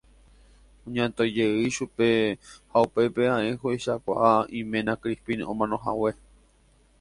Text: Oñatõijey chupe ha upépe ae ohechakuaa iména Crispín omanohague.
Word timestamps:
Oñatõijey 0.87 1.69
chupe 1.75 2.09
ha 2.71 2.77
upépe 2.85 3.23
ae 3.35 3.51
ohechakuaa 3.67 4.39
iména 4.59 4.99
Crispín 5.01 5.41
omanohague. 5.51 6.11